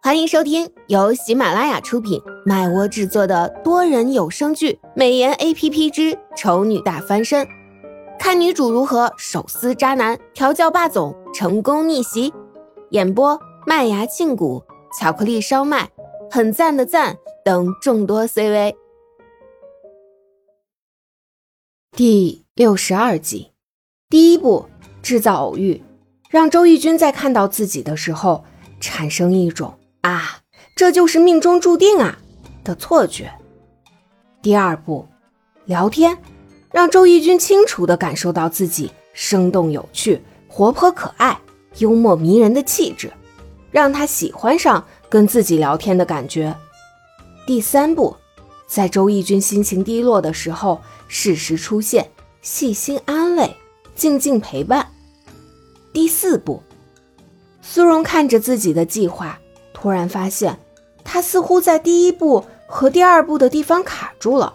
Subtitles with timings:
[0.00, 7.44] 欢迎收听由喜马拉雅出品、麦窝制作的多人有声剧《美颜 A P P 之丑女大翻身》，
[8.16, 12.32] 看女主如何手撕渣男、调教霸总、成功逆袭。
[12.90, 14.62] 演播：麦芽庆谷、
[14.96, 15.90] 巧克力烧麦、
[16.30, 18.76] 很赞的赞等众多 C V。
[21.90, 23.50] 第六十二集，
[24.08, 24.66] 第一步，
[25.02, 25.82] 制造偶遇，
[26.30, 28.44] 让周轶君在看到自己的时候
[28.80, 29.77] 产生一种。
[30.08, 30.40] 啊，
[30.74, 32.16] 这就是命中注定啊
[32.64, 33.30] 的错觉。
[34.40, 35.06] 第二步，
[35.66, 36.16] 聊天，
[36.72, 41.38] 让周轶君清楚地感受到自己生动有趣、活泼可爱、
[41.76, 43.12] 幽默迷人的气质，
[43.70, 46.56] 让他喜欢上跟自己聊天的感觉。
[47.46, 48.16] 第三步，
[48.66, 53.54] 在周轶君心情低落的时候，适时出现，细心安慰，
[53.94, 54.88] 静静陪伴。
[55.92, 56.62] 第四步，
[57.60, 59.38] 苏荣看着自己的计划。
[59.80, 60.58] 突然发现，
[61.04, 64.52] 他似乎在第一步和第二步的地方卡住了，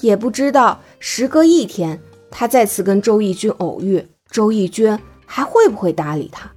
[0.00, 6.50] 也不知道时隔一天，他再次跟周轶君偶遇，周轶君还会不会搭理他？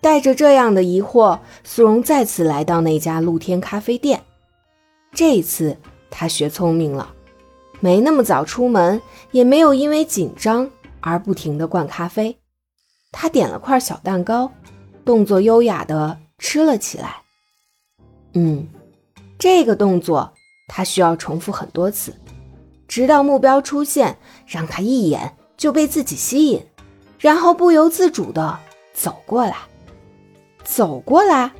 [0.00, 4.22] 带着这样的疑惑，苏荣再次来到那家露天咖啡店。
[5.12, 5.76] 这一次
[6.10, 7.12] 他学聪明了，
[7.80, 12.38] 没那么早出门，也没有因为紧张而不停的灌咖啡。
[13.12, 14.50] 他点了块小蛋糕，
[15.04, 16.16] 动作优雅的。
[16.40, 17.22] 吃了起来。
[18.32, 18.66] 嗯，
[19.38, 20.32] 这个动作
[20.66, 22.12] 他需要重复很多次，
[22.88, 24.16] 直到目标出现，
[24.46, 26.66] 让他一眼就被自己吸引，
[27.18, 28.58] 然后不由自主的
[28.94, 29.56] 走过来，
[30.64, 31.52] 走过来。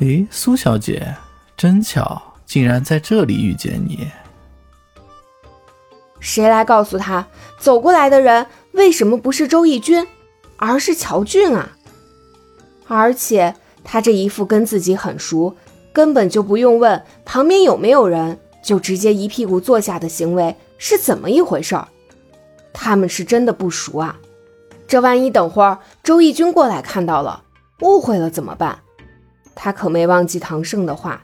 [0.00, 1.16] 诶，苏小姐，
[1.56, 4.10] 真巧，竟然在这里遇见你。
[6.20, 7.26] 谁来告诉他，
[7.58, 10.06] 走过来的人为什么不是周轶君，
[10.56, 11.75] 而是乔俊啊？
[12.86, 15.54] 而且他这一副跟自己很熟，
[15.92, 21.88] 根本就不用问旁边有没有人，就直接一屁股坐下的行为是怎么一回事儿？
[22.72, 24.18] 他们是真的不熟啊！
[24.86, 27.42] 这万一等会儿周轶君过来看到了，
[27.80, 28.78] 误会了怎么办？
[29.54, 31.22] 他可没忘记唐胜的话，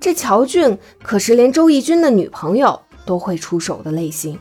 [0.00, 4.38] 这乔俊可是连周轶君的女朋友都会出手的类型。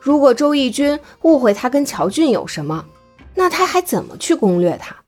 [0.00, 2.84] 如果周轶君误会他跟乔俊有什么，
[3.34, 5.03] 那他还怎么去攻略他？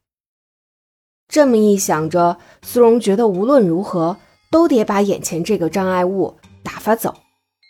[1.28, 4.16] 这么一想着，苏荣觉得无论如何
[4.50, 7.14] 都得把眼前这个障碍物打发走。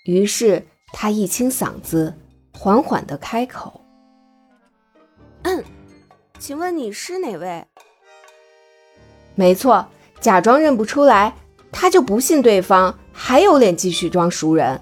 [0.05, 2.15] 于是他一清嗓子，
[2.53, 3.81] 缓缓地开口
[5.43, 5.65] ：“嗯，
[6.39, 7.65] 请问你是哪位？”
[9.35, 9.87] 没错，
[10.21, 11.35] 假装认不出来，
[11.73, 14.81] 他就不信对方还有脸继续装熟人。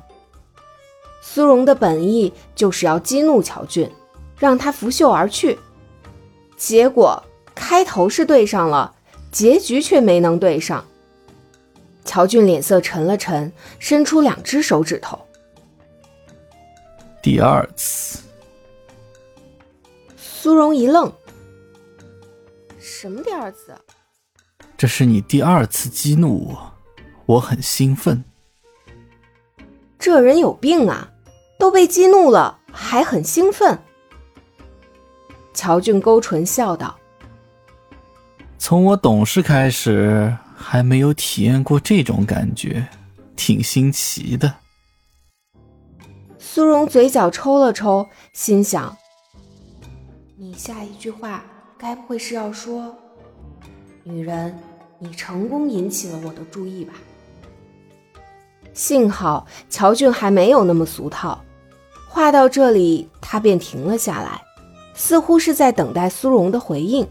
[1.22, 3.90] 苏荣的本意就是要激怒乔俊，
[4.36, 5.58] 让他拂袖而去，
[6.56, 7.22] 结果。
[7.54, 8.94] 开头是对上了，
[9.30, 10.84] 结局却没能对上。
[12.04, 15.18] 乔俊脸色沉了沉，伸出两只手指头。
[17.22, 18.18] 第二次，
[20.16, 21.10] 苏荣一愣
[22.78, 23.74] ：“什么第二次？”
[24.76, 26.72] 这是你第二次激怒我，
[27.24, 28.22] 我很兴奋。
[29.98, 31.10] 这人有病啊！
[31.58, 33.78] 都被激怒了，还很兴奋。
[35.54, 36.98] 乔俊勾唇笑道。
[38.66, 42.88] 从我懂事开始，还没有体验过这种感觉，
[43.36, 44.54] 挺新奇的。
[46.38, 48.96] 苏荣嘴角抽了抽，心想：
[50.38, 51.44] 你下一句话
[51.76, 52.96] 该不会是要说，
[54.02, 54.58] 女人，
[54.98, 56.94] 你成功引起了我的注意吧？
[58.72, 61.38] 幸好乔俊还没有那么俗套。
[62.08, 64.40] 话到这里，他便停了下来，
[64.94, 67.06] 似乎是在等待苏荣的回应。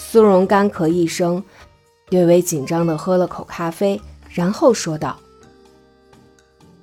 [0.00, 1.42] 苏荣干咳一声，
[2.08, 4.00] 略微紧张地喝了口咖啡，
[4.30, 5.18] 然后说道：“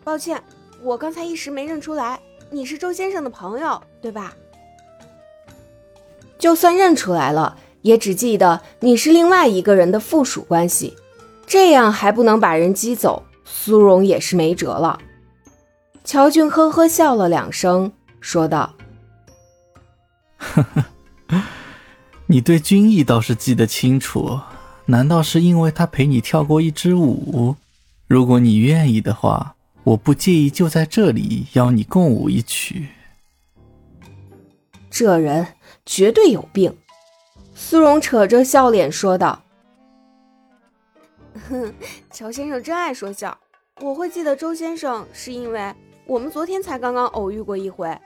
[0.04, 0.44] 抱歉，
[0.84, 2.20] 我刚才一时没认出来，
[2.52, 4.36] 你是周先生的朋友，对吧？
[6.38, 10.96] 就算认出来了，也只记得你是另外一个人的附属关系，
[11.48, 15.00] 这样还不能把人激走，苏荣也是没辙了。”
[16.04, 18.76] 乔俊呵呵笑了两声，说道
[20.38, 20.86] ：“呵呵。”
[22.36, 24.42] 你对君逸倒是记得清楚，
[24.88, 27.56] 难道是因为他陪你跳过一支舞？
[28.08, 29.56] 如果你愿意的话，
[29.86, 32.90] 我不介意就在这里邀你共舞一曲。
[34.90, 35.48] 这人
[35.86, 36.76] 绝对有病，
[37.54, 39.42] 苏荣扯着笑脸说道
[41.48, 41.74] ：“哼，
[42.12, 43.38] 乔先生真爱说笑，
[43.80, 45.74] 我会记得周先生，是因为
[46.06, 47.98] 我们昨天才刚刚偶遇过一回，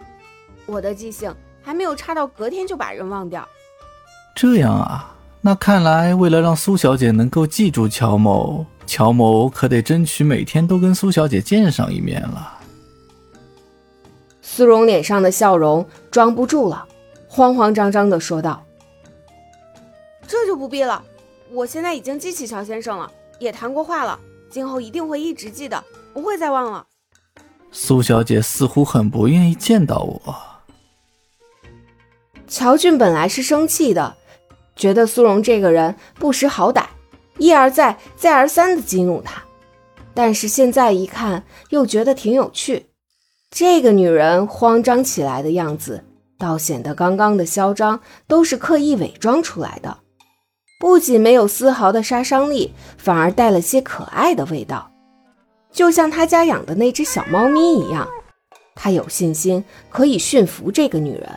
[0.67, 3.43] 我的记性还没有差到隔天就把人忘掉。”
[4.41, 12.57] 这样啊，那看来为了让苏小姐能够记住乔某，乔某可得争取每天都跟苏小姐见上一面了。
[14.41, 16.87] 苏荣脸上的笑容装不住了，
[17.27, 18.63] 慌慌张张的说道
[20.25, 21.03] ：“这就不必了，
[21.51, 24.17] 我现在已经记起乔先生了，也谈过话了，
[24.49, 25.83] 今后一定会一直记得，
[26.13, 26.85] 不会再忘了。”
[27.73, 30.35] 苏小姐似乎很不愿意见到我。
[32.47, 34.15] 乔俊本来是生气的，
[34.79, 36.85] 觉得苏荣这个人不识好歹，
[37.37, 39.43] 一而再、再而三的激怒他，
[40.13, 42.85] 但是现在一看，又觉得挺有趣。
[43.51, 46.05] 这个女人慌张起来的样子，
[46.37, 49.97] 倒显得刚刚的嚣张都是刻意伪装出来的，
[50.79, 54.89] 不仅没有丝毫的杀伤力，反而带了些可爱的味道，
[55.73, 58.07] 就像他家养的那只小猫咪一样。
[58.75, 61.29] 他有信心可以驯服这个女人，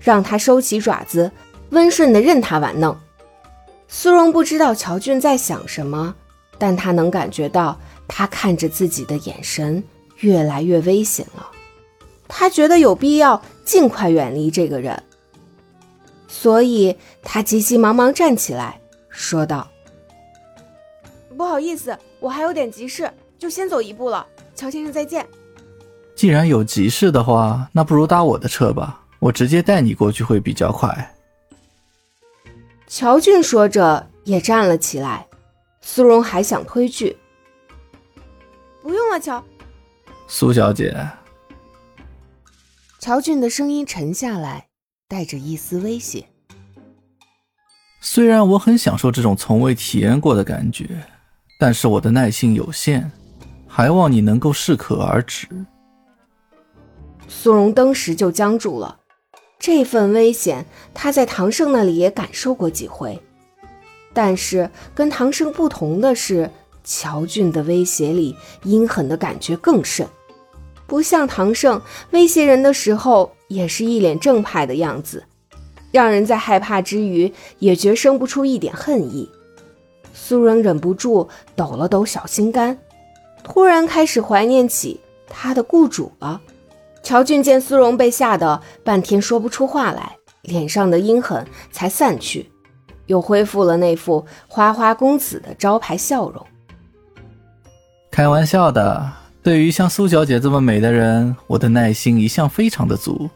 [0.00, 1.30] 让她收起爪子，
[1.70, 2.96] 温顺的任他玩弄。
[3.88, 6.14] 苏荣不知道乔俊在想什么，
[6.58, 9.82] 但他能感觉到他看着自己的眼神。
[10.20, 11.50] 越来越危险了，
[12.28, 15.02] 他觉得有必要尽快远离这个人，
[16.28, 18.78] 所以他急急忙忙站起来，
[19.08, 19.66] 说道
[21.38, 24.26] ：“不好意思，我还有点急事，就先走一步了。
[24.54, 25.26] 乔先生，再见。”
[26.14, 31.14] 既然有急事的话，那不如搭我的车吧，我直接带你过去会比较快。
[32.92, 35.24] 乔俊说着也站了起来，
[35.80, 37.16] 苏荣还想推拒
[38.82, 39.42] ：“不用了，乔。”
[40.26, 40.92] 苏小姐，
[42.98, 44.66] 乔俊的声音沉下来，
[45.06, 46.26] 带着一丝威胁。
[48.00, 51.00] 虽然我很享受这种从未体验过的感觉，
[51.60, 53.08] 但是我的耐性有限，
[53.68, 55.46] 还望你能够适可而止。
[57.28, 58.99] 苏荣当时就僵住了，
[59.60, 60.64] 这份危险
[60.94, 63.20] 他在唐盛那里也感受过几回，
[64.14, 66.50] 但是跟唐盛不同的是，
[66.82, 68.34] 乔俊的威胁里
[68.64, 70.06] 阴狠的感觉更甚。
[70.86, 71.80] 不像唐盛
[72.10, 75.22] 威胁人的时候，也是一脸正派的样子，
[75.92, 79.30] 让人在害怕之余也绝生不出一点恨意。
[80.14, 82.78] 苏荣忍不住抖了抖小心肝，
[83.44, 84.98] 突然开始怀念起
[85.28, 86.40] 他的雇主了。
[87.10, 92.48] 乔俊见苏荣被吓得半天说不出话来，脸上的阴狠才散去，
[93.06, 96.46] 又恢复了那副花花公子的招牌笑容。
[98.12, 99.10] 开玩笑的。
[99.42, 103.28] 对于像苏小姐这么美的人，我的耐心一向非常的足。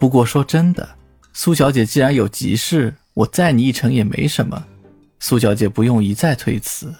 [0.00, 0.88] 不过说真的，
[1.32, 4.64] 苏小姐既然有急事，我载你一程也没什么。
[5.20, 6.92] 苏小姐不用一再推辞。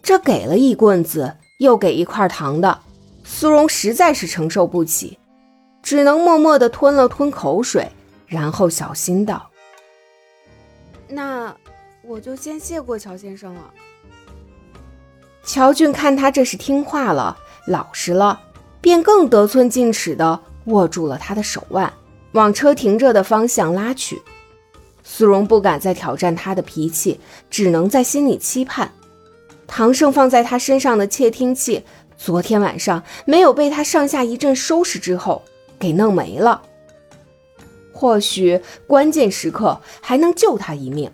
[0.00, 2.78] 这给了一棍子，又给一块糖的，
[3.24, 5.18] 苏荣实在是承受不起，
[5.82, 7.90] 只能默默的吞了吞口水，
[8.26, 9.50] 然后小心道
[11.08, 11.54] ：“那
[12.02, 13.70] 我就先谢过乔先生了。”
[15.44, 17.36] 乔俊看他这是听话了，
[17.66, 18.40] 老实了，
[18.80, 21.92] 便更得寸进尺的握住了他的手腕，
[22.32, 24.22] 往车停着的方向拉去。
[25.02, 27.18] 苏荣不敢再挑战他的脾气，
[27.50, 28.92] 只能在心里期盼：
[29.66, 31.82] 唐盛放在他身上的窃听器，
[32.24, 35.42] 昨天晚上没有被他上下一阵收拾之后
[35.76, 36.62] 给弄没了，
[37.92, 41.10] 或许关键时刻还能救他一命。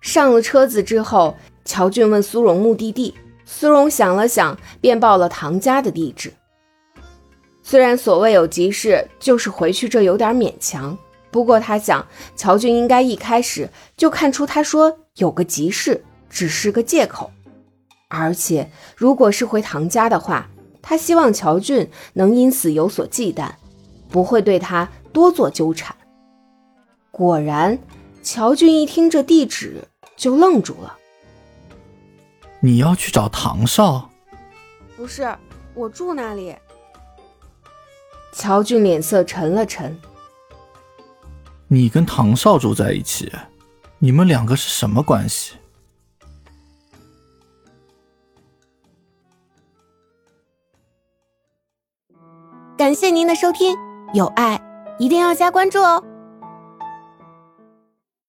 [0.00, 3.14] 上了车子之后，乔俊问苏荣目的地。
[3.44, 6.32] 苏荣想了想，便报了唐家的地址。
[7.62, 10.98] 虽然所谓有急事，就是回去这有点勉强。
[11.30, 12.04] 不过他想，
[12.34, 17.30] 乔俊应该一开始就看出他说有个急事只是个借口。
[18.08, 20.48] 而且，如果是回唐家的话，
[20.80, 23.50] 他希望乔俊能因此有所忌惮，
[24.08, 25.94] 不会对他多做纠缠。
[27.10, 27.78] 果然，
[28.22, 29.86] 乔俊一听这地址
[30.16, 30.96] 就愣住了。
[32.60, 34.10] 你要去找唐少？
[34.96, 35.36] 不是，
[35.74, 36.56] 我住那里。
[38.32, 39.98] 乔俊脸色沉了沉。
[41.66, 43.30] 你跟唐少住在一起，
[43.98, 45.54] 你们两个是什么关系？
[52.98, 53.76] 谢您的收听，
[54.12, 54.60] 有爱
[54.98, 56.02] 一定要加关注哦。